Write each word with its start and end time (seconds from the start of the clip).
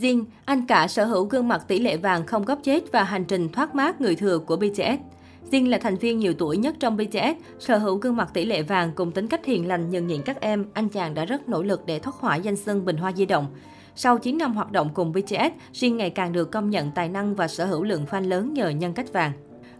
Jin, 0.00 0.24
anh 0.44 0.66
cả 0.66 0.88
sở 0.88 1.04
hữu 1.04 1.24
gương 1.24 1.48
mặt 1.48 1.64
tỷ 1.68 1.78
lệ 1.78 1.96
vàng 1.96 2.26
không 2.26 2.44
góc 2.44 2.58
chết 2.62 2.92
và 2.92 3.04
hành 3.04 3.24
trình 3.24 3.48
thoát 3.48 3.74
mát 3.74 4.00
người 4.00 4.16
thừa 4.16 4.38
của 4.38 4.56
BTS. 4.56 5.00
Jin 5.50 5.68
là 5.68 5.78
thành 5.78 5.96
viên 5.96 6.18
nhiều 6.18 6.34
tuổi 6.38 6.56
nhất 6.56 6.76
trong 6.80 6.96
BTS, 6.96 7.58
sở 7.58 7.78
hữu 7.78 7.96
gương 7.96 8.16
mặt 8.16 8.30
tỷ 8.34 8.44
lệ 8.44 8.62
vàng 8.62 8.92
cùng 8.94 9.12
tính 9.12 9.26
cách 9.26 9.44
hiền 9.44 9.68
lành 9.68 9.90
nhường 9.90 10.06
nhịn 10.06 10.22
các 10.22 10.40
em, 10.40 10.66
anh 10.72 10.88
chàng 10.88 11.14
đã 11.14 11.24
rất 11.24 11.48
nỗ 11.48 11.62
lực 11.62 11.86
để 11.86 11.98
thoát 11.98 12.16
khỏi 12.20 12.40
danh 12.40 12.56
xưng 12.56 12.84
bình 12.84 12.96
hoa 12.96 13.12
di 13.12 13.26
động. 13.26 13.46
Sau 13.94 14.18
9 14.18 14.38
năm 14.38 14.54
hoạt 14.54 14.72
động 14.72 14.90
cùng 14.94 15.12
BTS, 15.12 15.52
Jin 15.72 15.94
ngày 15.94 16.10
càng 16.10 16.32
được 16.32 16.50
công 16.50 16.70
nhận 16.70 16.90
tài 16.90 17.08
năng 17.08 17.34
và 17.34 17.48
sở 17.48 17.66
hữu 17.66 17.82
lượng 17.84 18.04
fan 18.10 18.28
lớn 18.28 18.54
nhờ 18.54 18.68
nhân 18.68 18.92
cách 18.92 19.12
vàng. 19.12 19.32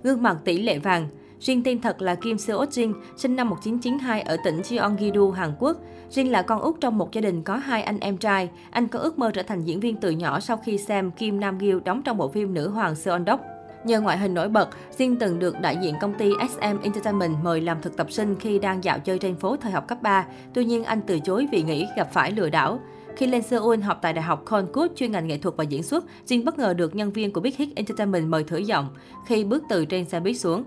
Gương 0.03 0.23
mặt 0.23 0.37
tỷ 0.45 0.63
lệ 0.63 0.79
vàng 0.79 1.09
Jin 1.41 1.63
tên 1.65 1.81
thật 1.81 2.03
là 2.03 2.15
Kim 2.15 2.39
Seo 2.39 2.65
Jin, 2.65 2.93
sinh 3.17 3.37
năm 3.37 3.49
1992 3.51 4.23
ở 4.23 4.37
tỉnh 4.45 4.63
Gyeonggi-do, 4.63 5.31
Hàn 5.31 5.53
Quốc. 5.59 5.77
Jin 6.11 6.31
là 6.31 6.43
con 6.43 6.61
út 6.61 6.81
trong 6.81 6.99
một 6.99 7.13
gia 7.13 7.21
đình 7.21 7.43
có 7.43 7.57
hai 7.57 7.83
anh 7.83 8.01
em 8.01 8.17
trai. 8.17 8.51
Anh 8.71 8.89
có 8.89 8.99
ước 8.99 9.19
mơ 9.19 9.31
trở 9.35 9.43
thành 9.43 9.65
diễn 9.65 9.81
viên 9.81 9.97
từ 9.97 10.11
nhỏ 10.11 10.41
sau 10.41 10.57
khi 10.57 10.79
xem 10.79 11.11
Kim 11.11 11.41
Nam 11.41 11.59
Gil 11.59 11.79
đóng 11.85 12.03
trong 12.03 12.17
bộ 12.17 12.29
phim 12.29 12.55
Nữ 12.55 12.69
hoàng 12.69 12.95
Seon 12.95 13.25
Dok. 13.27 13.41
Nhờ 13.85 14.01
ngoại 14.01 14.19
hình 14.19 14.35
nổi 14.35 14.49
bật, 14.49 14.69
Jin 14.99 15.17
từng 15.21 15.39
được 15.39 15.61
đại 15.61 15.79
diện 15.83 15.95
công 16.01 16.15
ty 16.15 16.31
SM 16.51 16.83
Entertainment 16.83 17.37
mời 17.43 17.61
làm 17.61 17.83
thực 17.83 17.97
tập 17.97 18.13
sinh 18.13 18.37
khi 18.41 18.59
đang 18.59 18.85
dạo 18.85 18.99
chơi 18.99 19.19
trên 19.19 19.37
phố 19.37 19.57
thời 19.57 19.73
học 19.73 19.89
cấp 19.89 20.03
3. 20.03 20.27
Tuy 20.55 20.65
nhiên, 20.65 20.85
anh 20.85 21.01
từ 21.07 21.19
chối 21.21 21.47
vì 21.53 21.63
nghĩ 21.63 21.87
gặp 21.97 22.13
phải 22.13 22.33
lừa 22.33 22.51
đảo. 22.51 22.81
Khi 23.17 23.27
lên 23.27 23.43
Seoul 23.43 23.81
học 23.81 23.99
tại 24.03 24.13
Đại 24.13 24.23
học 24.23 24.43
Konkut 24.45 24.97
chuyên 24.97 25.13
ngành 25.13 25.27
nghệ 25.27 25.39
thuật 25.39 25.57
và 25.57 25.65
diễn 25.65 25.83
xuất, 25.83 26.05
Jin 26.27 26.45
bất 26.45 26.59
ngờ 26.59 26.75
được 26.75 26.95
nhân 26.95 27.13
viên 27.13 27.33
của 27.33 27.41
Big 27.41 27.55
Hit 27.57 27.69
Entertainment 27.77 28.29
mời 28.29 28.45
thử 28.45 28.59
giọng 28.59 28.89
khi 29.27 29.45
bước 29.45 29.65
từ 29.69 29.85
trên 29.85 30.05
xe 30.05 30.21
buýt 30.21 30.41
xuống. 30.41 30.65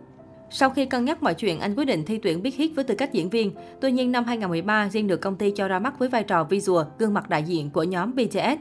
Sau 0.51 0.69
khi 0.69 0.85
cân 0.85 1.05
nhắc 1.05 1.23
mọi 1.23 1.33
chuyện, 1.33 1.59
anh 1.59 1.75
quyết 1.75 1.85
định 1.85 2.05
thi 2.05 2.19
tuyển 2.23 2.41
Big 2.41 2.53
Hit 2.55 2.71
với 2.75 2.83
tư 2.83 2.95
cách 2.95 3.13
diễn 3.13 3.29
viên. 3.29 3.51
Tuy 3.81 3.91
nhiên, 3.91 4.11
năm 4.11 4.23
2013, 4.23 4.87
Jin 4.87 5.07
được 5.07 5.21
công 5.21 5.35
ty 5.35 5.51
cho 5.51 5.67
ra 5.67 5.79
mắt 5.79 5.99
với 5.99 6.09
vai 6.09 6.23
trò 6.23 6.43
visual, 6.43 6.85
gương 6.99 7.13
mặt 7.13 7.29
đại 7.29 7.43
diện 7.43 7.69
của 7.69 7.83
nhóm 7.83 8.15
BTS. 8.15 8.59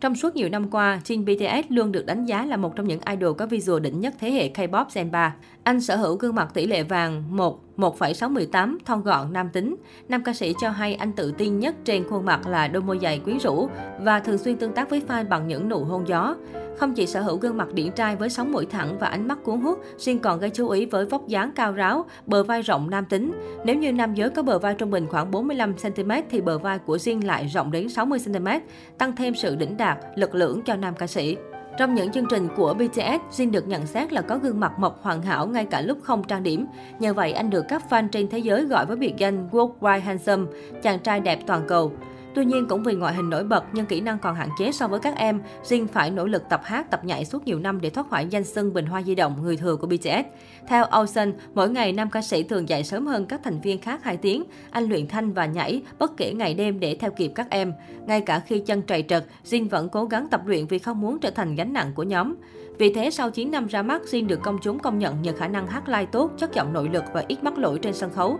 Trong 0.00 0.14
suốt 0.14 0.36
nhiều 0.36 0.48
năm 0.48 0.70
qua, 0.70 1.00
Jin 1.04 1.24
BTS 1.24 1.66
luôn 1.68 1.92
được 1.92 2.06
đánh 2.06 2.24
giá 2.24 2.46
là 2.46 2.56
một 2.56 2.76
trong 2.76 2.88
những 2.88 3.00
idol 3.10 3.36
có 3.38 3.46
visual 3.46 3.82
đỉnh 3.82 4.00
nhất 4.00 4.14
thế 4.20 4.30
hệ 4.30 4.48
K-pop 4.48 4.84
Gen 4.94 5.10
3. 5.10 5.34
Anh 5.62 5.80
sở 5.80 5.96
hữu 5.96 6.16
gương 6.16 6.34
mặt 6.34 6.50
tỷ 6.54 6.66
lệ 6.66 6.82
vàng 6.82 7.36
1, 7.36 7.60
1,618, 7.76 8.78
thon 8.84 9.02
gọn, 9.02 9.32
nam 9.32 9.48
tính. 9.52 9.76
Nam 10.08 10.22
ca 10.24 10.32
sĩ 10.32 10.54
cho 10.60 10.70
hay 10.70 10.94
anh 10.94 11.12
tự 11.12 11.32
tin 11.38 11.60
nhất 11.60 11.74
trên 11.84 12.08
khuôn 12.08 12.24
mặt 12.24 12.46
là 12.46 12.68
đôi 12.68 12.82
môi 12.82 12.98
dày 13.02 13.18
quyến 13.18 13.38
rũ 13.38 13.68
và 14.00 14.20
thường 14.20 14.38
xuyên 14.38 14.56
tương 14.56 14.72
tác 14.72 14.90
với 14.90 15.02
fan 15.08 15.28
bằng 15.28 15.48
những 15.48 15.68
nụ 15.68 15.84
hôn 15.84 16.08
gió. 16.08 16.34
Không 16.78 16.94
chỉ 16.94 17.06
sở 17.06 17.20
hữu 17.20 17.36
gương 17.36 17.56
mặt 17.56 17.68
điển 17.74 17.92
trai 17.92 18.16
với 18.16 18.30
sóng 18.30 18.52
mũi 18.52 18.66
thẳng 18.66 18.96
và 18.98 19.06
ánh 19.06 19.28
mắt 19.28 19.38
cuốn 19.44 19.60
hút, 19.60 19.84
Jin 19.98 20.18
còn 20.18 20.40
gây 20.40 20.50
chú 20.50 20.68
ý 20.68 20.86
với 20.86 21.06
vóc 21.06 21.28
dáng 21.28 21.50
cao 21.54 21.72
ráo, 21.72 22.06
bờ 22.26 22.44
vai 22.44 22.62
rộng 22.62 22.90
nam 22.90 23.04
tính. 23.04 23.32
Nếu 23.64 23.76
như 23.76 23.92
nam 23.92 24.14
giới 24.14 24.30
có 24.30 24.42
bờ 24.42 24.58
vai 24.58 24.74
trung 24.74 24.90
bình 24.90 25.06
khoảng 25.06 25.30
45cm 25.30 26.22
thì 26.30 26.40
bờ 26.40 26.58
vai 26.58 26.78
của 26.78 26.98
riêng 26.98 27.26
lại 27.26 27.46
rộng 27.46 27.72
đến 27.72 27.86
60cm, 27.86 28.60
tăng 28.98 29.16
thêm 29.16 29.34
sự 29.34 29.56
đỉnh 29.56 29.76
đạt, 29.76 29.98
lực 30.16 30.34
lưỡng 30.34 30.62
cho 30.62 30.76
nam 30.76 30.94
ca 30.98 31.06
sĩ. 31.06 31.36
Trong 31.78 31.94
những 31.94 32.12
chương 32.12 32.26
trình 32.30 32.48
của 32.56 32.74
BTS, 32.74 33.40
Jin 33.40 33.50
được 33.50 33.68
nhận 33.68 33.86
xét 33.86 34.12
là 34.12 34.22
có 34.22 34.38
gương 34.38 34.60
mặt 34.60 34.72
mộc 34.78 35.02
hoàn 35.02 35.22
hảo 35.22 35.46
ngay 35.46 35.64
cả 35.64 35.80
lúc 35.80 35.98
không 36.02 36.24
trang 36.24 36.42
điểm. 36.42 36.66
Nhờ 36.98 37.14
vậy, 37.14 37.32
anh 37.32 37.50
được 37.50 37.64
các 37.68 37.82
fan 37.90 38.08
trên 38.08 38.28
thế 38.28 38.38
giới 38.38 38.64
gọi 38.64 38.86
với 38.86 38.96
biệt 38.96 39.14
danh 39.16 39.48
Worldwide 39.52 40.00
Handsome, 40.00 40.52
chàng 40.82 40.98
trai 40.98 41.20
đẹp 41.20 41.38
toàn 41.46 41.62
cầu. 41.68 41.92
Tuy 42.34 42.44
nhiên, 42.44 42.66
cũng 42.68 42.82
vì 42.82 42.94
ngoại 42.94 43.14
hình 43.14 43.30
nổi 43.30 43.44
bật 43.44 43.64
nhưng 43.72 43.86
kỹ 43.86 44.00
năng 44.00 44.18
còn 44.18 44.34
hạn 44.34 44.48
chế 44.58 44.72
so 44.72 44.88
với 44.88 45.00
các 45.00 45.16
em, 45.16 45.40
Jin 45.62 45.86
phải 45.86 46.10
nỗ 46.10 46.26
lực 46.26 46.42
tập 46.48 46.60
hát, 46.64 46.90
tập 46.90 47.04
nhảy 47.04 47.24
suốt 47.24 47.46
nhiều 47.46 47.58
năm 47.58 47.80
để 47.80 47.90
thoát 47.90 48.10
khỏi 48.10 48.26
danh 48.30 48.44
xưng 48.44 48.72
bình 48.72 48.86
hoa 48.86 49.02
di 49.02 49.14
động 49.14 49.42
người 49.42 49.56
thừa 49.56 49.76
của 49.76 49.86
BTS. 49.86 50.26
Theo 50.68 50.84
Olsen, 51.00 51.32
mỗi 51.54 51.70
ngày 51.70 51.92
nam 51.92 52.10
ca 52.10 52.22
sĩ 52.22 52.42
thường 52.42 52.68
dậy 52.68 52.84
sớm 52.84 53.06
hơn 53.06 53.26
các 53.26 53.40
thành 53.44 53.60
viên 53.60 53.80
khác 53.80 54.04
2 54.04 54.16
tiếng. 54.16 54.44
Anh 54.70 54.84
luyện 54.84 55.08
thanh 55.08 55.32
và 55.32 55.46
nhảy 55.46 55.82
bất 55.98 56.16
kể 56.16 56.32
ngày 56.32 56.54
đêm 56.54 56.80
để 56.80 56.96
theo 57.00 57.10
kịp 57.10 57.32
các 57.34 57.46
em. 57.50 57.72
Ngay 58.06 58.20
cả 58.20 58.40
khi 58.40 58.58
chân 58.58 58.82
trầy 58.82 59.04
trật, 59.08 59.24
Jin 59.44 59.68
vẫn 59.68 59.88
cố 59.88 60.04
gắng 60.04 60.28
tập 60.30 60.40
luyện 60.46 60.66
vì 60.66 60.78
không 60.78 61.00
muốn 61.00 61.18
trở 61.18 61.30
thành 61.30 61.54
gánh 61.54 61.72
nặng 61.72 61.92
của 61.94 62.02
nhóm. 62.02 62.34
Vì 62.78 62.94
thế, 62.94 63.10
sau 63.10 63.30
9 63.30 63.50
năm 63.50 63.66
ra 63.66 63.82
mắt, 63.82 64.02
Jin 64.02 64.26
được 64.26 64.42
công 64.42 64.58
chúng 64.62 64.78
công 64.78 64.98
nhận 64.98 65.22
nhờ 65.22 65.32
khả 65.38 65.48
năng 65.48 65.66
hát 65.66 65.88
live 65.88 66.06
tốt, 66.06 66.30
chất 66.38 66.54
giọng 66.54 66.72
nội 66.72 66.88
lực 66.92 67.04
và 67.12 67.24
ít 67.28 67.44
mắc 67.44 67.58
lỗi 67.58 67.78
trên 67.82 67.94
sân 67.94 68.10
khấu. 68.10 68.38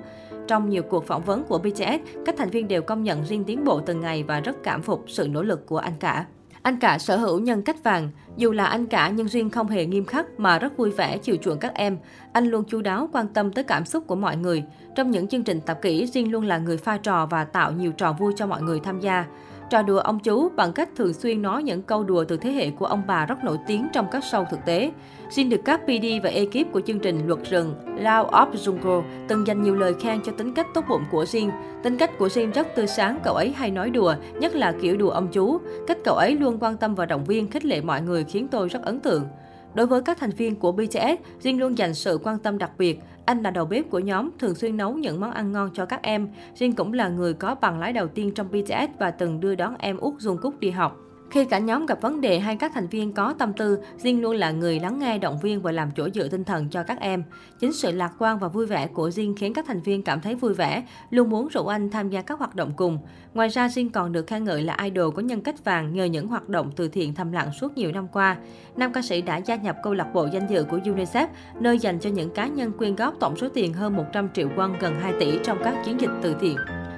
Trong 0.48 0.70
nhiều 0.70 0.82
cuộc 0.82 1.06
phỏng 1.06 1.22
vấn 1.22 1.44
của 1.44 1.58
BTS, 1.58 2.24
các 2.26 2.34
thành 2.38 2.50
viên 2.50 2.68
đều 2.68 2.82
công 2.82 3.02
nhận 3.02 3.24
riêng 3.24 3.44
tiến 3.44 3.64
bộ 3.64 3.80
từng 3.80 4.00
ngày 4.00 4.22
và 4.22 4.40
rất 4.40 4.56
cảm 4.62 4.82
phục 4.82 5.04
sự 5.06 5.28
nỗ 5.28 5.42
lực 5.42 5.66
của 5.66 5.78
anh 5.78 5.94
cả. 6.00 6.26
Anh 6.62 6.78
cả 6.78 6.98
sở 6.98 7.16
hữu 7.16 7.40
nhân 7.40 7.62
cách 7.62 7.84
vàng. 7.84 8.10
Dù 8.36 8.52
là 8.52 8.64
anh 8.64 8.86
cả 8.86 9.08
nhưng 9.08 9.28
riêng 9.28 9.50
không 9.50 9.68
hề 9.68 9.86
nghiêm 9.86 10.04
khắc 10.04 10.26
mà 10.40 10.58
rất 10.58 10.76
vui 10.76 10.90
vẻ 10.90 11.18
chiều 11.18 11.36
chuộng 11.36 11.58
các 11.58 11.74
em. 11.74 11.98
Anh 12.32 12.46
luôn 12.46 12.64
chu 12.64 12.82
đáo 12.82 13.08
quan 13.12 13.28
tâm 13.28 13.52
tới 13.52 13.64
cảm 13.64 13.84
xúc 13.84 14.04
của 14.06 14.14
mọi 14.14 14.36
người. 14.36 14.64
Trong 14.94 15.10
những 15.10 15.28
chương 15.28 15.42
trình 15.42 15.60
tập 15.60 15.78
kỹ, 15.82 16.06
riêng 16.06 16.32
luôn 16.32 16.44
là 16.44 16.58
người 16.58 16.76
pha 16.76 16.96
trò 16.96 17.26
và 17.26 17.44
tạo 17.44 17.72
nhiều 17.72 17.92
trò 17.92 18.12
vui 18.12 18.32
cho 18.36 18.46
mọi 18.46 18.62
người 18.62 18.80
tham 18.80 19.00
gia 19.00 19.26
trò 19.70 19.82
đùa 19.82 19.98
ông 19.98 20.18
chú 20.20 20.48
bằng 20.56 20.72
cách 20.72 20.88
thường 20.96 21.12
xuyên 21.12 21.42
nói 21.42 21.62
những 21.62 21.82
câu 21.82 22.04
đùa 22.04 22.24
từ 22.24 22.36
thế 22.36 22.52
hệ 22.52 22.70
của 22.70 22.86
ông 22.86 23.02
bà 23.06 23.26
rất 23.26 23.44
nổi 23.44 23.58
tiếng 23.66 23.88
trong 23.92 24.06
các 24.12 24.22
show 24.22 24.44
thực 24.50 24.64
tế. 24.66 24.90
Jin 25.30 25.50
được 25.50 25.60
các 25.64 25.80
PD 25.84 26.06
và 26.22 26.30
ekip 26.30 26.72
của 26.72 26.80
chương 26.80 26.98
trình 26.98 27.26
Luật 27.26 27.50
rừng 27.50 27.74
Lao 27.96 28.30
of 28.30 28.52
Jungle 28.52 29.02
từng 29.28 29.46
dành 29.46 29.62
nhiều 29.62 29.74
lời 29.74 29.94
khen 30.00 30.20
cho 30.24 30.32
tính 30.32 30.54
cách 30.54 30.66
tốt 30.74 30.84
bụng 30.88 31.04
của 31.10 31.24
Jin. 31.24 31.50
Tính 31.82 31.96
cách 31.96 32.10
của 32.18 32.26
Jin 32.26 32.52
rất 32.52 32.66
tươi 32.76 32.86
sáng, 32.86 33.18
cậu 33.24 33.34
ấy 33.34 33.52
hay 33.56 33.70
nói 33.70 33.90
đùa, 33.90 34.14
nhất 34.40 34.54
là 34.54 34.74
kiểu 34.80 34.96
đùa 34.96 35.10
ông 35.10 35.28
chú. 35.32 35.58
Cách 35.86 35.98
cậu 36.04 36.14
ấy 36.14 36.36
luôn 36.36 36.58
quan 36.60 36.76
tâm 36.76 36.94
và 36.94 37.06
động 37.06 37.24
viên, 37.24 37.50
khích 37.50 37.64
lệ 37.64 37.80
mọi 37.80 38.02
người 38.02 38.24
khiến 38.24 38.48
tôi 38.48 38.68
rất 38.68 38.82
ấn 38.82 39.00
tượng. 39.00 39.22
Đối 39.74 39.86
với 39.86 40.02
các 40.02 40.18
thành 40.18 40.30
viên 40.30 40.56
của 40.56 40.72
BTS, 40.72 41.42
Jin 41.42 41.58
luôn 41.58 41.78
dành 41.78 41.94
sự 41.94 42.18
quan 42.22 42.38
tâm 42.38 42.58
đặc 42.58 42.70
biệt. 42.78 43.00
Anh 43.26 43.42
là 43.42 43.50
đầu 43.50 43.64
bếp 43.64 43.90
của 43.90 43.98
nhóm, 43.98 44.30
thường 44.38 44.54
xuyên 44.54 44.76
nấu 44.76 44.94
những 44.94 45.20
món 45.20 45.30
ăn 45.30 45.52
ngon 45.52 45.70
cho 45.74 45.86
các 45.86 46.02
em. 46.02 46.28
Jin 46.54 46.72
cũng 46.76 46.92
là 46.92 47.08
người 47.08 47.34
có 47.34 47.54
bằng 47.54 47.78
lái 47.78 47.92
đầu 47.92 48.08
tiên 48.08 48.32
trong 48.34 48.48
BTS 48.48 48.98
và 48.98 49.10
từng 49.10 49.40
đưa 49.40 49.54
đón 49.54 49.76
em 49.78 49.96
út 49.96 50.14
Jungkook 50.14 50.58
đi 50.60 50.70
học. 50.70 51.00
Khi 51.34 51.44
cả 51.44 51.58
nhóm 51.58 51.86
gặp 51.86 52.00
vấn 52.00 52.20
đề 52.20 52.38
hay 52.38 52.56
các 52.56 52.72
thành 52.74 52.86
viên 52.86 53.12
có 53.12 53.34
tâm 53.38 53.52
tư, 53.52 53.78
Jin 54.02 54.20
luôn 54.20 54.36
là 54.36 54.50
người 54.50 54.80
lắng 54.80 54.98
nghe, 54.98 55.18
động 55.18 55.38
viên 55.42 55.62
và 55.62 55.72
làm 55.72 55.90
chỗ 55.96 56.08
dựa 56.14 56.28
tinh 56.28 56.44
thần 56.44 56.68
cho 56.68 56.82
các 56.82 57.00
em. 57.00 57.24
Chính 57.60 57.72
sự 57.72 57.92
lạc 57.92 58.12
quan 58.18 58.38
và 58.38 58.48
vui 58.48 58.66
vẻ 58.66 58.86
của 58.86 59.08
Jin 59.08 59.34
khiến 59.36 59.54
các 59.54 59.64
thành 59.68 59.80
viên 59.80 60.02
cảm 60.02 60.20
thấy 60.20 60.34
vui 60.34 60.54
vẻ, 60.54 60.82
luôn 61.10 61.30
muốn 61.30 61.48
rủ 61.48 61.66
anh 61.66 61.90
tham 61.90 62.10
gia 62.10 62.22
các 62.22 62.38
hoạt 62.38 62.54
động 62.54 62.72
cùng. 62.76 62.98
Ngoài 63.34 63.48
ra, 63.48 63.66
Jin 63.66 63.90
còn 63.92 64.12
được 64.12 64.26
khen 64.26 64.44
ngợi 64.44 64.62
là 64.62 64.76
idol 64.82 65.14
có 65.14 65.22
nhân 65.22 65.40
cách 65.40 65.64
vàng 65.64 65.94
nhờ 65.94 66.04
những 66.04 66.28
hoạt 66.28 66.48
động 66.48 66.70
từ 66.76 66.88
thiện 66.88 67.14
thầm 67.14 67.32
lặng 67.32 67.50
suốt 67.60 67.76
nhiều 67.76 67.92
năm 67.92 68.08
qua. 68.08 68.36
Nam 68.76 68.92
ca 68.92 69.02
sĩ 69.02 69.22
đã 69.22 69.36
gia 69.36 69.56
nhập 69.56 69.76
câu 69.82 69.94
lạc 69.94 70.08
bộ 70.14 70.28
danh 70.32 70.46
dự 70.50 70.64
của 70.64 70.78
UNICEF, 70.78 71.26
nơi 71.60 71.78
dành 71.78 71.98
cho 71.98 72.10
những 72.10 72.30
cá 72.30 72.46
nhân 72.46 72.72
quyên 72.72 72.96
góp 72.96 73.14
tổng 73.20 73.36
số 73.36 73.48
tiền 73.48 73.72
hơn 73.72 73.96
100 73.96 74.28
triệu 74.34 74.48
won 74.48 74.74
gần 74.80 74.94
2 75.00 75.12
tỷ 75.20 75.38
trong 75.44 75.58
các 75.64 75.74
chiến 75.84 76.00
dịch 76.00 76.10
từ 76.22 76.34
thiện. 76.40 76.56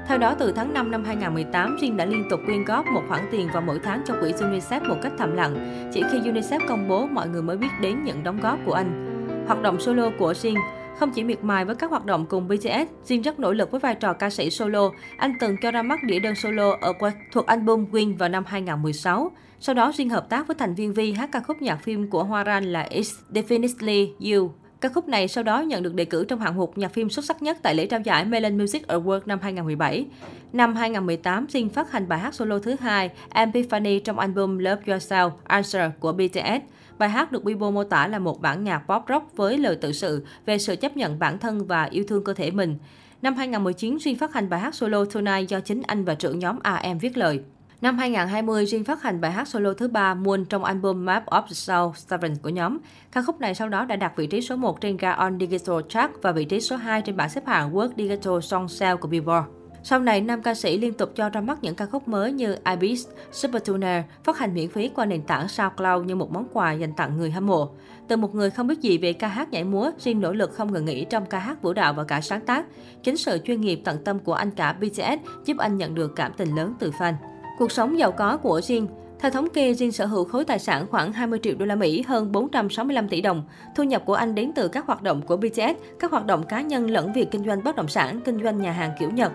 Theo 0.09 0.19
đó, 0.19 0.35
từ 0.39 0.53
tháng 0.53 0.75
5 0.75 0.91
năm 0.91 1.05
2018, 1.05 1.77
Jin 1.77 1.97
đã 1.97 2.05
liên 2.05 2.25
tục 2.31 2.41
quyên 2.47 2.65
góp 2.65 2.87
một 2.87 3.03
khoản 3.09 3.27
tiền 3.31 3.49
vào 3.53 3.63
mỗi 3.63 3.81
tháng 3.85 4.03
cho 4.07 4.15
quỹ 4.21 4.33
UNICEF 4.33 4.89
một 4.89 4.97
cách 5.03 5.13
thầm 5.19 5.35
lặng. 5.35 5.89
Chỉ 5.95 6.03
khi 6.13 6.19
UNICEF 6.19 6.61
công 6.69 6.89
bố, 6.89 7.07
mọi 7.07 7.29
người 7.29 7.43
mới 7.43 7.57
biết 7.57 7.69
đến 7.81 8.05
những 8.05 8.25
đóng 8.25 8.41
góp 8.41 8.59
của 8.67 8.73
anh. 8.73 9.17
Hoạt 9.47 9.63
động 9.63 9.81
solo 9.81 10.11
của 10.19 10.33
Jin 10.33 10.57
không 10.99 11.11
chỉ 11.11 11.25
miệt 11.25 11.45
mài 11.45 11.65
với 11.65 11.75
các 11.75 11.91
hoạt 11.91 12.05
động 12.05 12.27
cùng 12.27 12.49
BTS, 12.49 12.91
Jin 13.07 13.23
rất 13.23 13.41
nỗ 13.41 13.53
lực 13.53 13.71
với 13.71 13.81
vai 13.81 13.95
trò 13.95 14.13
ca 14.13 14.31
sĩ 14.31 14.51
solo. 14.51 14.91
Anh 15.17 15.33
từng 15.41 15.57
cho 15.63 15.71
ra 15.71 15.83
mắt 15.83 16.03
đĩa 16.03 16.19
đơn 16.19 16.35
solo 16.35 16.77
ở 16.81 16.93
thuộc 17.33 17.47
album 17.47 17.87
Win 17.93 18.17
vào 18.17 18.29
năm 18.29 18.45
2016. 18.47 19.31
Sau 19.61 19.75
đó, 19.75 19.91
Jin 19.91 20.11
hợp 20.11 20.29
tác 20.29 20.47
với 20.47 20.57
thành 20.59 20.75
viên 20.75 20.95
Vi 20.95 21.13
hát 21.13 21.29
ca 21.33 21.41
khúc 21.41 21.63
nhạc 21.63 21.77
phim 21.77 22.11
của 22.11 22.25
Hoa 22.25 22.45
Ran 22.45 22.65
là 22.65 22.89
It's 22.91 23.15
Definitely 23.33 24.33
You. 24.33 24.51
Ca 24.87 24.93
khúc 24.93 25.09
này 25.09 25.29
sau 25.29 25.45
đó 25.45 25.61
nhận 25.61 25.83
được 25.83 25.95
đề 25.95 26.05
cử 26.05 26.25
trong 26.25 26.41
hạng 26.41 26.57
mục 26.57 26.79
nhạc 26.79 26.93
phim 26.93 27.11
xuất 27.11 27.25
sắc 27.25 27.43
nhất 27.43 27.59
tại 27.63 27.75
lễ 27.75 27.87
trao 27.87 28.01
giải 28.01 28.25
Melon 28.25 28.59
Music 28.59 28.87
Award 28.87 29.21
năm 29.27 29.39
2017. 29.43 30.07
Năm 30.53 30.75
2018, 30.75 31.47
Jin 31.47 31.69
phát 31.69 31.93
hành 31.93 32.09
bài 32.09 32.19
hát 32.19 32.35
solo 32.35 32.59
thứ 32.59 32.77
hai 32.81 33.11
Epiphany 33.31 34.01
trong 34.01 34.19
album 34.19 34.59
Love 34.59 34.83
Yourself 34.87 35.31
Answer 35.45 35.91
của 36.01 36.13
BTS. 36.13 36.63
Bài 36.99 37.09
hát 37.09 37.33
được 37.33 37.45
Weibo 37.45 37.73
mô 37.73 37.85
tả 37.85 38.07
là 38.09 38.19
một 38.19 38.41
bản 38.41 38.65
nhạc 38.65 38.79
pop 38.79 39.03
rock 39.09 39.37
với 39.37 39.59
lời 39.59 39.77
tự 39.77 39.93
sự 39.93 40.27
về 40.47 40.59
sự 40.59 40.77
chấp 40.77 40.97
nhận 40.97 41.19
bản 41.19 41.39
thân 41.39 41.67
và 41.67 41.85
yêu 41.85 42.05
thương 42.09 42.25
cơ 42.25 42.35
thể 42.35 42.51
mình. 42.51 42.77
Năm 43.23 43.35
2019, 43.35 43.97
Jin 43.97 44.17
phát 44.17 44.35
hành 44.35 44.49
bài 44.49 44.61
hát 44.61 44.75
solo 44.75 45.05
Tonight 45.05 45.49
do 45.49 45.61
chính 45.61 45.83
anh 45.87 46.05
và 46.05 46.15
trưởng 46.15 46.39
nhóm 46.39 46.59
RM 46.65 46.99
viết 46.99 47.17
lời. 47.17 47.41
Năm 47.81 47.99
2020, 47.99 48.65
Jin 48.65 48.85
phát 48.85 49.03
hành 49.03 49.21
bài 49.21 49.33
hát 49.33 49.49
solo 49.49 49.73
thứ 49.73 49.89
ba 49.89 50.15
Moon 50.15 50.45
trong 50.45 50.65
album 50.65 51.05
Map 51.05 51.27
of 51.27 51.43
the 51.43 51.53
Soul 51.53 51.93
Seven 51.97 52.37
của 52.37 52.49
nhóm. 52.49 52.79
Ca 53.13 53.23
khúc 53.23 53.41
này 53.41 53.55
sau 53.55 53.69
đó 53.69 53.85
đã 53.85 53.97
đạt 53.97 54.13
vị 54.17 54.27
trí 54.27 54.41
số 54.41 54.57
1 54.57 54.81
trên 54.81 54.97
Gaon 54.97 55.39
Digital 55.41 55.77
Chart 55.89 56.13
và 56.23 56.33
vị 56.33 56.45
trí 56.45 56.61
số 56.61 56.77
2 56.77 57.03
trên 57.03 57.17
bảng 57.17 57.29
xếp 57.29 57.47
hạng 57.47 57.75
World 57.75 57.91
Digital 57.97 58.41
Song 58.43 58.69
Sale 58.69 58.97
của 58.97 59.09
Billboard. 59.09 59.47
Sau 59.83 60.01
này, 60.01 60.21
nam 60.21 60.43
ca 60.43 60.55
sĩ 60.55 60.79
liên 60.79 60.93
tục 60.93 61.13
cho 61.15 61.29
ra 61.29 61.41
mắt 61.41 61.59
những 61.63 61.75
ca 61.75 61.87
khúc 61.87 62.09
mới 62.09 62.33
như 62.33 62.57
Ibis, 62.71 63.07
Super 63.33 63.63
Tuner, 63.65 64.05
phát 64.25 64.39
hành 64.39 64.55
miễn 64.55 64.69
phí 64.69 64.89
qua 64.89 65.05
nền 65.05 65.23
tảng 65.23 65.49
SoundCloud 65.49 66.07
như 66.07 66.15
một 66.15 66.33
món 66.33 66.47
quà 66.53 66.73
dành 66.73 66.93
tặng 66.93 67.17
người 67.17 67.31
hâm 67.31 67.47
mộ. 67.47 67.71
Từ 68.09 68.17
một 68.17 68.35
người 68.35 68.51
không 68.51 68.67
biết 68.67 68.81
gì 68.81 68.99
về 68.99 69.13
ca 69.13 69.29
hát 69.29 69.51
nhảy 69.51 69.65
múa, 69.65 69.91
Jin 69.99 70.21
nỗ 70.21 70.33
lực 70.33 70.53
không 70.55 70.73
ngừng 70.73 70.85
nghỉ 70.85 71.05
trong 71.05 71.27
ca 71.27 71.39
hát 71.39 71.63
vũ 71.63 71.73
đạo 71.73 71.93
và 71.93 72.05
cả 72.05 72.21
sáng 72.21 72.41
tác. 72.41 72.67
Chính 73.03 73.17
sự 73.17 73.39
chuyên 73.45 73.61
nghiệp 73.61 73.81
tận 73.85 74.05
tâm 74.05 74.19
của 74.19 74.35
anh 74.35 74.51
cả 74.51 74.73
BTS 74.73 75.45
giúp 75.45 75.59
anh 75.59 75.77
nhận 75.77 75.95
được 75.95 76.17
cảm 76.17 76.33
tình 76.37 76.57
lớn 76.57 76.75
từ 76.79 76.91
fan. 76.91 77.15
Cuộc 77.59 77.73
sống 77.73 77.99
giàu 77.99 78.13
có 78.13 78.37
của 78.37 78.61
Jin 78.61 78.87
theo 79.19 79.31
thống 79.31 79.49
kê, 79.51 79.73
Jin 79.73 79.91
sở 79.91 80.07
hữu 80.07 80.25
khối 80.25 80.45
tài 80.45 80.59
sản 80.59 80.87
khoảng 80.91 81.13
20 81.13 81.39
triệu 81.43 81.55
đô 81.59 81.67
la 81.67 81.75
Mỹ, 81.75 82.03
hơn 82.07 82.33
465 82.33 83.09
tỷ 83.09 83.21
đồng. 83.21 83.43
Thu 83.75 83.85
nhập 83.85 84.03
của 84.07 84.15
anh 84.15 84.35
đến 84.35 84.53
từ 84.55 84.69
các 84.69 84.87
hoạt 84.87 85.03
động 85.03 85.23
của 85.23 85.37
BTS, 85.37 85.81
các 86.01 86.11
hoạt 86.11 86.27
động 86.27 86.45
cá 86.49 86.61
nhân 86.61 86.91
lẫn 86.91 87.13
việc 87.13 87.31
kinh 87.31 87.45
doanh 87.47 87.65
bất 87.65 87.77
động 87.77 87.89
sản, 87.89 88.21
kinh 88.25 88.43
doanh 88.43 88.61
nhà 88.61 88.73
hàng 88.73 88.91
kiểu 88.99 89.11
Nhật. 89.11 89.33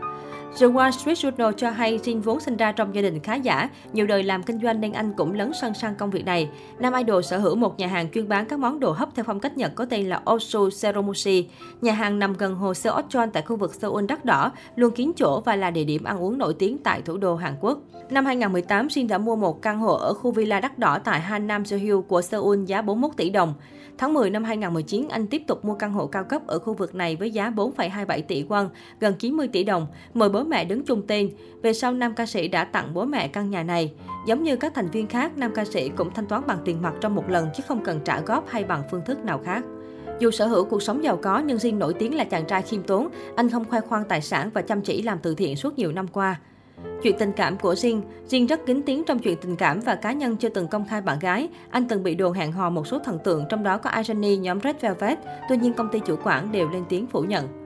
The 0.59 0.67
Wall 0.67 0.91
Street 0.91 1.17
Journal 1.17 1.51
cho 1.51 1.69
hay 1.69 1.97
Jin 1.97 2.21
vốn 2.21 2.39
sinh 2.39 2.57
ra 2.57 2.71
trong 2.71 2.95
gia 2.95 3.01
đình 3.01 3.19
khá 3.19 3.35
giả, 3.35 3.69
nhiều 3.93 4.07
đời 4.07 4.23
làm 4.23 4.43
kinh 4.43 4.59
doanh 4.61 4.81
nên 4.81 4.93
anh 4.93 5.13
cũng 5.17 5.33
lấn 5.33 5.51
sân 5.61 5.73
sang 5.73 5.95
công 5.95 6.09
việc 6.09 6.25
này. 6.25 6.49
Nam 6.79 6.93
Idol 6.93 7.21
sở 7.21 7.37
hữu 7.37 7.55
một 7.55 7.79
nhà 7.79 7.87
hàng 7.87 8.11
chuyên 8.11 8.29
bán 8.29 8.45
các 8.45 8.59
món 8.59 8.79
đồ 8.79 8.91
hấp 8.91 9.09
theo 9.15 9.23
phong 9.23 9.39
cách 9.39 9.57
Nhật 9.57 9.75
có 9.75 9.85
tên 9.85 10.09
là 10.09 10.21
Osu 10.31 10.69
Seromushi. 10.69 11.47
Nhà 11.81 11.93
hàng 11.93 12.19
nằm 12.19 12.33
gần 12.33 12.55
hồ 12.55 12.73
Seocheon 12.73 13.29
tại 13.33 13.43
khu 13.43 13.55
vực 13.55 13.73
Seoul 13.73 14.05
đắt 14.05 14.25
đỏ, 14.25 14.51
luôn 14.75 14.91
kín 14.91 15.11
chỗ 15.15 15.41
và 15.45 15.55
là 15.55 15.71
địa 15.71 15.83
điểm 15.83 16.03
ăn 16.03 16.23
uống 16.23 16.37
nổi 16.37 16.53
tiếng 16.53 16.77
tại 16.77 17.01
thủ 17.01 17.17
đô 17.17 17.35
Hàn 17.35 17.55
Quốc. 17.61 17.79
Năm 18.09 18.25
2018, 18.25 18.87
Jin 18.87 19.07
đã 19.07 19.17
mua 19.17 19.35
một 19.35 19.61
căn 19.61 19.79
hộ 19.79 19.93
ở 19.93 20.13
khu 20.13 20.31
villa 20.31 20.59
đắt 20.59 20.79
đỏ 20.79 20.99
tại 21.03 21.19
Hanam 21.19 21.65
Seoul 21.65 22.01
của 22.07 22.21
Seoul 22.21 22.63
giá 22.63 22.81
41 22.81 23.17
tỷ 23.17 23.29
đồng. 23.29 23.53
Tháng 23.97 24.13
10 24.13 24.29
năm 24.29 24.43
2019, 24.43 25.07
anh 25.09 25.27
tiếp 25.27 25.41
tục 25.47 25.65
mua 25.65 25.75
căn 25.75 25.93
hộ 25.93 26.07
cao 26.07 26.23
cấp 26.23 26.47
ở 26.47 26.59
khu 26.59 26.73
vực 26.73 26.95
này 26.95 27.15
với 27.15 27.31
giá 27.31 27.49
4,27 27.49 28.21
tỷ 28.21 28.43
won, 28.43 28.67
gần 28.99 29.13
90 29.19 29.47
tỷ 29.47 29.63
đồng, 29.63 29.87
mời 30.13 30.29
bố 30.29 30.40
mẹ 30.43 30.65
đứng 30.65 30.85
chung 30.85 31.07
tên. 31.07 31.29
Về 31.61 31.73
sau, 31.73 31.93
nam 31.93 32.13
ca 32.15 32.25
sĩ 32.25 32.47
đã 32.47 32.63
tặng 32.63 32.93
bố 32.93 33.05
mẹ 33.05 33.27
căn 33.27 33.49
nhà 33.49 33.63
này. 33.63 33.93
Giống 34.27 34.43
như 34.43 34.55
các 34.55 34.73
thành 34.75 34.89
viên 34.89 35.07
khác, 35.07 35.37
nam 35.37 35.51
ca 35.55 35.65
sĩ 35.65 35.89
cũng 35.89 36.13
thanh 36.13 36.25
toán 36.25 36.47
bằng 36.47 36.59
tiền 36.65 36.81
mặt 36.81 36.93
trong 37.01 37.15
một 37.15 37.29
lần 37.29 37.49
chứ 37.55 37.63
không 37.67 37.83
cần 37.83 37.99
trả 38.05 38.21
góp 38.21 38.49
hay 38.49 38.63
bằng 38.63 38.83
phương 38.91 39.01
thức 39.05 39.25
nào 39.25 39.41
khác. 39.45 39.63
Dù 40.19 40.31
sở 40.31 40.47
hữu 40.47 40.65
cuộc 40.65 40.81
sống 40.81 41.03
giàu 41.03 41.17
có 41.17 41.39
nhưng 41.39 41.57
riêng 41.57 41.79
nổi 41.79 41.93
tiếng 41.93 42.15
là 42.15 42.23
chàng 42.23 42.45
trai 42.45 42.61
khiêm 42.61 42.83
tốn, 42.83 43.07
anh 43.35 43.49
không 43.49 43.65
khoe 43.65 43.81
khoang 43.81 44.03
tài 44.09 44.21
sản 44.21 44.49
và 44.53 44.61
chăm 44.61 44.81
chỉ 44.81 45.01
làm 45.01 45.19
từ 45.19 45.35
thiện 45.35 45.55
suốt 45.55 45.77
nhiều 45.77 45.91
năm 45.91 46.07
qua. 46.07 46.39
Chuyện 47.03 47.15
tình 47.19 47.31
cảm 47.31 47.57
của 47.57 47.73
Jin, 47.73 48.01
Jin 48.29 48.47
rất 48.47 48.65
kín 48.65 48.81
tiếng 48.85 49.03
trong 49.03 49.19
chuyện 49.19 49.37
tình 49.41 49.55
cảm 49.55 49.79
và 49.79 49.95
cá 49.95 50.11
nhân 50.11 50.37
chưa 50.37 50.49
từng 50.49 50.67
công 50.67 50.87
khai 50.87 51.01
bạn 51.01 51.19
gái. 51.19 51.49
Anh 51.69 51.87
từng 51.87 52.03
bị 52.03 52.15
đồn 52.15 52.33
hẹn 52.33 52.51
hò 52.51 52.69
một 52.69 52.87
số 52.87 52.99
thần 52.99 53.19
tượng, 53.23 53.45
trong 53.49 53.63
đó 53.63 53.77
có 53.77 53.89
Irony, 53.89 54.37
nhóm 54.37 54.59
Red 54.61 54.75
Velvet. 54.81 55.17
Tuy 55.49 55.57
nhiên, 55.57 55.73
công 55.73 55.89
ty 55.91 55.99
chủ 55.99 56.15
quản 56.23 56.51
đều 56.51 56.69
lên 56.69 56.83
tiếng 56.89 57.07
phủ 57.07 57.21
nhận. 57.21 57.60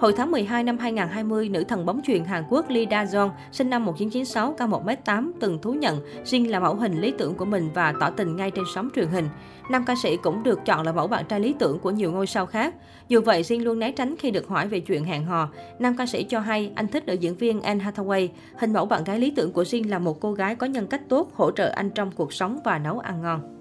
Hồi 0.00 0.12
tháng 0.12 0.30
12 0.30 0.64
năm 0.64 0.78
2020, 0.78 1.48
nữ 1.48 1.64
thần 1.64 1.86
bóng 1.86 2.00
chuyền 2.04 2.24
Hàn 2.24 2.44
Quốc 2.48 2.70
Lee 2.70 2.84
Da 2.90 3.04
Jong, 3.04 3.30
sinh 3.52 3.70
năm 3.70 3.84
1996, 3.84 4.52
cao 4.52 4.68
1m8, 4.68 5.32
từng 5.40 5.58
thú 5.62 5.72
nhận 5.72 6.00
Jin 6.24 6.50
là 6.50 6.60
mẫu 6.60 6.74
hình 6.74 7.00
lý 7.00 7.12
tưởng 7.18 7.34
của 7.34 7.44
mình 7.44 7.70
và 7.74 7.94
tỏ 8.00 8.10
tình 8.10 8.36
ngay 8.36 8.50
trên 8.50 8.64
sóng 8.74 8.88
truyền 8.94 9.08
hình. 9.08 9.28
Nam 9.70 9.84
ca 9.84 9.94
sĩ 10.02 10.16
cũng 10.16 10.42
được 10.42 10.60
chọn 10.64 10.86
là 10.86 10.92
mẫu 10.92 11.06
bạn 11.06 11.24
trai 11.28 11.40
lý 11.40 11.54
tưởng 11.58 11.78
của 11.78 11.90
nhiều 11.90 12.12
ngôi 12.12 12.26
sao 12.26 12.46
khác. 12.46 12.74
Dù 13.08 13.20
vậy, 13.20 13.42
Jin 13.42 13.64
luôn 13.64 13.78
né 13.78 13.92
tránh 13.92 14.14
khi 14.18 14.30
được 14.30 14.48
hỏi 14.48 14.68
về 14.68 14.80
chuyện 14.80 15.04
hẹn 15.04 15.24
hò. 15.24 15.48
Nam 15.78 15.96
ca 15.96 16.06
sĩ 16.06 16.24
cho 16.24 16.40
hay 16.40 16.72
anh 16.74 16.88
thích 16.88 17.06
nữ 17.06 17.14
diễn 17.14 17.36
viên 17.36 17.60
Anne 17.60 17.84
Hathaway. 17.84 18.28
Hình 18.58 18.72
mẫu 18.72 18.86
bạn 18.86 19.04
gái 19.04 19.18
lý 19.18 19.30
tưởng 19.30 19.52
của 19.52 19.62
Jin 19.62 19.88
là 19.88 19.98
một 19.98 20.20
cô 20.20 20.32
gái 20.32 20.54
có 20.54 20.66
nhân 20.66 20.86
cách 20.86 21.08
tốt, 21.08 21.30
hỗ 21.34 21.50
trợ 21.50 21.72
anh 21.76 21.90
trong 21.90 22.10
cuộc 22.16 22.32
sống 22.32 22.58
và 22.64 22.78
nấu 22.78 22.98
ăn 22.98 23.22
ngon. 23.22 23.59